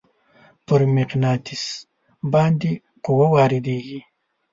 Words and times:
پر 0.65 0.81
مقناطیس 0.95 1.63
باندې 2.33 2.71
قوه 3.05 3.27
وارد 3.35 3.65
کیږي. 3.67 3.99